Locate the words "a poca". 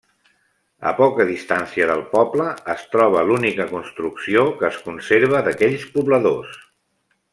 0.91-1.25